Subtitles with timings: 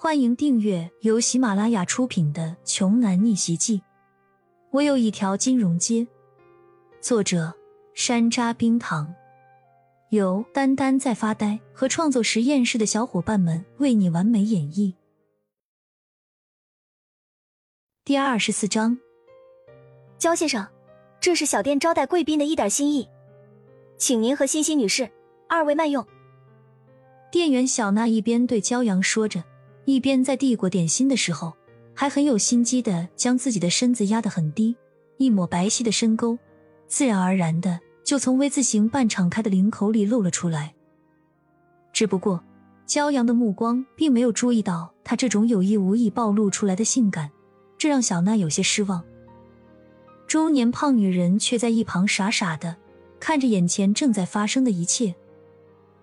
[0.00, 3.78] 欢迎订阅由喜马拉雅出品的《穷男逆袭记》。
[4.70, 6.06] 我有一条金融街。
[7.00, 7.52] 作者：
[7.94, 9.12] 山楂冰糖，
[10.10, 14.94] 由丹丹在发呆和创作实验室的小伙伴们为你完美演绎。
[18.04, 18.96] 第二十四章，
[20.16, 20.64] 焦先生，
[21.18, 23.08] 这是小店招待贵宾的一点心意，
[23.96, 25.10] 请您和欣欣女士
[25.48, 26.06] 二位慢用。
[27.32, 29.42] 店员小娜一边对骄阳说着。
[29.88, 31.54] 一边在递过点心的时候，
[31.94, 34.76] 还很有心机的将自己的身子压得很低，
[35.16, 36.38] 一抹白皙的深沟，
[36.86, 40.74] 自然而然的就从 V 字形半敞开的领口里露了出来。
[41.90, 42.44] 只不过，
[42.86, 47.30] 骄阳的目光并没有注意到他这种有意无意暴露出来的性感，
[47.78, 49.02] 这让小娜有些失望。
[50.26, 52.76] 中年胖女人却在一旁傻傻的
[53.18, 55.14] 看着眼前正在发生的一切，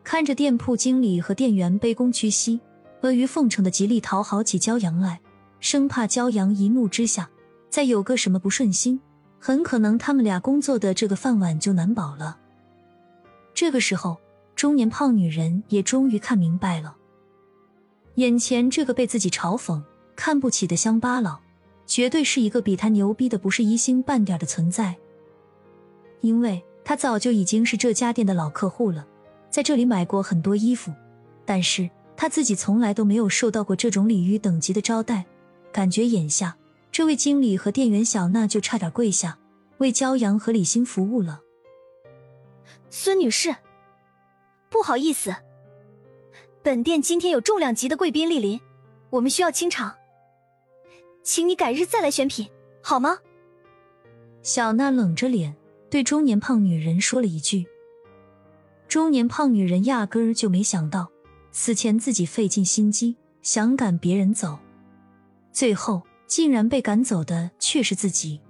[0.04, 2.59] 看着店铺经理和店员卑躬屈膝。
[3.05, 5.21] 阿谀奉承的极力讨好起骄阳来，
[5.59, 7.29] 生怕骄阳一怒之下
[7.69, 8.99] 再有个什么不顺心，
[9.39, 12.37] 很可能他们俩工作的这个饭碗就难保了。
[13.53, 14.17] 这个时候，
[14.55, 16.95] 中年胖女人也终于看明白了，
[18.15, 19.81] 眼前这个被自己嘲讽、
[20.15, 21.40] 看不起的乡巴佬，
[21.85, 24.95] 绝对是一个比他牛逼的不是一星半点的存在，
[26.21, 29.05] 因为他早就已经是这家店的老客户了，
[29.49, 30.93] 在这里买过很多衣服，
[31.45, 31.90] 但是。
[32.18, 35.26] 他自己从来都没有受到过这种礼遇等级的招待，
[35.71, 36.58] 感觉眼下
[36.91, 39.38] 这位经理和店员小娜就差点跪下
[39.80, 41.41] 为骄阳和李欣服务了。
[42.90, 43.55] 孙女士，
[44.70, 45.36] 不好意思，
[46.63, 48.62] 本店今天有重量级的贵宾莅临，
[49.10, 49.96] 我们需要清场，
[51.21, 52.49] 请你改日再来选品，
[52.82, 53.20] 好吗？
[54.41, 55.55] 小娜冷着脸
[55.90, 57.66] 对中年胖女人说了一句。
[58.88, 61.10] 中年胖女人压根儿就没想到。
[61.57, 64.59] 死前自己费尽心机想赶别人走，
[65.53, 68.41] 最后竟然被赶走的却是自己。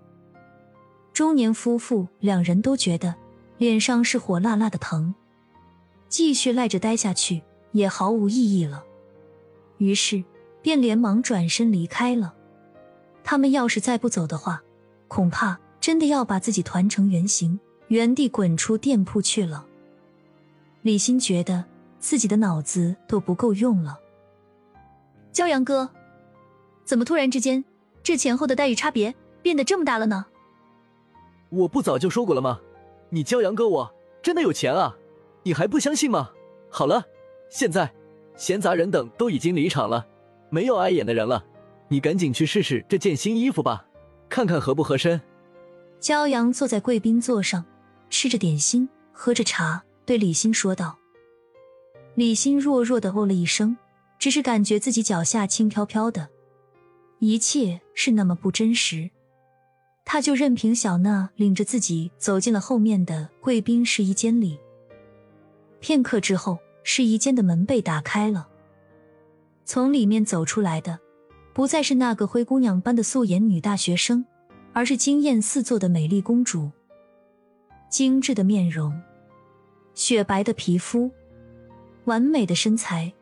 [1.13, 3.13] 中年夫妇两人都觉得
[3.59, 5.13] 脸上是火辣辣的疼，
[6.09, 7.43] 继续赖着待下去
[7.73, 8.83] 也毫无意义了，
[9.77, 10.23] 于是
[10.63, 12.33] 便连忙转身离开了。
[13.23, 14.63] 他们要是再不走的话，
[15.07, 17.59] 恐怕真的要把自己团成圆形，
[17.89, 19.67] 原地滚出店铺去了。
[20.81, 21.65] 李欣觉得。
[22.05, 23.99] 自己的脑子都不够用了，
[25.33, 25.89] 骄阳哥，
[26.83, 27.65] 怎么突然之间
[28.03, 30.27] 这前后的待遇差别变得这么大了呢？
[31.49, 32.59] 我不早就说过了吗？
[33.09, 34.95] 你骄阳哥我真的有钱啊，
[35.41, 36.29] 你还不相信吗？
[36.69, 37.03] 好了，
[37.49, 37.91] 现在
[38.35, 40.05] 闲杂人等都已经离场了，
[40.51, 41.43] 没有碍眼的人了，
[41.87, 43.83] 你赶紧去试试这件新衣服吧，
[44.29, 45.19] 看看合不合身。
[45.99, 47.65] 骄阳坐在贵宾座上，
[48.11, 50.99] 吃着点心，喝着茶，对李欣说道。
[52.15, 53.75] 李欣弱弱的哦了一声，
[54.17, 56.29] 只是感觉自己脚下轻飘飘的，
[57.19, 59.09] 一切是那么不真实。
[60.05, 64.57] 他就任凭小娜领着自己走进了后面的贵宾试衣间里。
[65.81, 68.47] 片刻之后，试衣间的门被打开了，
[69.65, 70.97] 从里面走出来的
[71.53, 74.25] 不再是那个灰姑娘般的素颜女大学生，
[74.71, 76.71] 而是惊艳四座的美丽公主。
[77.89, 78.97] 精致的面容，
[79.93, 81.11] 雪白的皮肤。
[82.05, 83.13] 完美的身材。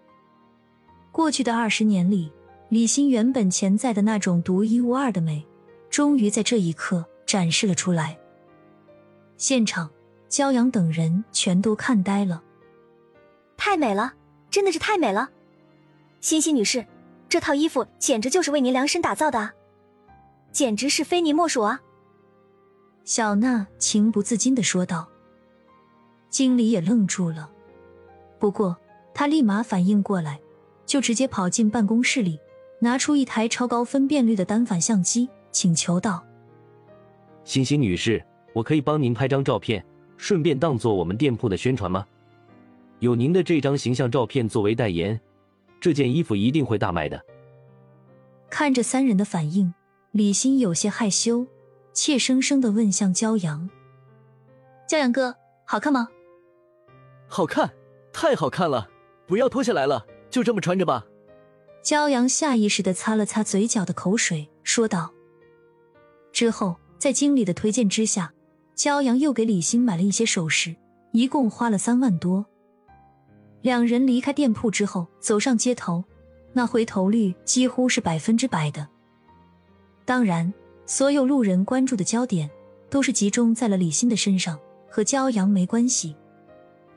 [1.11, 2.31] 过去的二十年里，
[2.69, 5.45] 李欣原本潜在的那种独一无二的美，
[5.89, 8.17] 终于在这一刻展示了出来。
[9.37, 9.89] 现场，
[10.29, 12.41] 骄阳等人全都看呆了。
[13.57, 14.13] 太美了，
[14.49, 15.29] 真的是太美了！
[16.19, 16.85] 欣欣女士，
[17.29, 19.51] 这套衣服简直就是为您量身打造的，
[20.51, 21.81] 简直是非您莫属啊！
[23.03, 25.07] 小娜情不自禁的说道。
[26.29, 27.49] 经理也愣住了。
[28.43, 28.77] 不过，
[29.13, 30.37] 他立马反应过来，
[30.85, 32.37] 就直接跑进办公室里，
[32.79, 36.21] 拿出一台超高分辨率的单反相机，请求道
[37.45, 38.21] ：“欣欣女士，
[38.53, 39.81] 我可以帮您拍张照片，
[40.17, 42.05] 顺便当做我们店铺的宣传吗？
[42.99, 45.17] 有您的这张形象照片作为代言，
[45.79, 47.23] 这件衣服一定会大卖的。”
[48.51, 49.73] 看着三人的反应，
[50.11, 51.47] 李欣有些害羞，
[51.93, 53.69] 怯生生的问向骄阳
[54.85, 55.33] ：“骄阳哥，
[55.63, 56.09] 好看吗
[57.29, 57.71] ？”“好看。”
[58.13, 58.87] 太好看了，
[59.27, 61.05] 不要脱下来了，就这么穿着吧。
[61.83, 65.11] 骄阳下意识的擦了擦嘴角的口水，说道。
[66.31, 68.31] 之后，在经理的推荐之下，
[68.75, 70.75] 骄阳又给李欣买了一些首饰，
[71.11, 72.45] 一共花了三万多。
[73.61, 76.03] 两人离开店铺之后，走上街头，
[76.53, 78.87] 那回头率几乎是百分之百的。
[80.05, 80.53] 当然，
[80.85, 82.49] 所有路人关注的焦点
[82.89, 84.57] 都是集中在了李欣的身上，
[84.89, 86.15] 和骄阳没关系。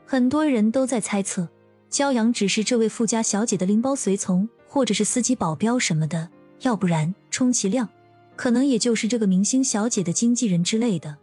[0.09, 1.45] 很多人都在猜测，
[1.91, 6.29] 骄阳只是这位富家小姐的拎包随从或者是司机、保镖什么的，
[6.61, 7.89] 要不然充其量
[8.37, 11.17] 可能也就是这个明星小姐的经纪人之类的。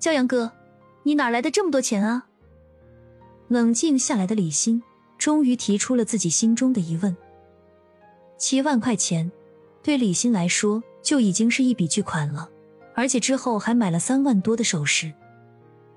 [0.00, 0.50] 骄阳哥，
[1.02, 2.28] 你哪来的这么多钱啊？
[3.48, 4.82] 冷静下来的李欣
[5.18, 7.14] 终于提出了自己心中的疑问。
[8.38, 9.30] 七万块钱
[9.82, 12.48] 对李欣来说就已经是一笔巨款了，
[12.94, 15.12] 而且之后还买了三万多的首饰，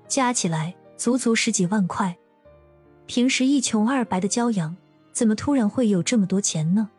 [0.06, 2.14] 加起来足足十几万块。
[3.06, 4.76] 平时一穷二白的骄阳，
[5.12, 6.90] 怎么突然会有这么多钱呢？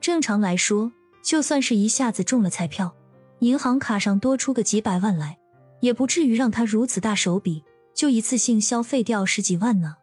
[0.00, 0.90] 正常来说，
[1.22, 2.94] 就算是一下子中了彩票，
[3.40, 5.38] 银行卡上多出个几百万来，
[5.80, 7.62] 也不至于让他如此大手笔。
[7.92, 9.96] 就一次性消费掉十几万呢。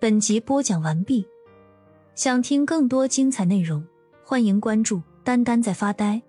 [0.00, 1.26] 本集播讲完毕，
[2.14, 3.84] 想听更多精彩内容，
[4.24, 6.22] 欢迎关注“丹丹在发呆”。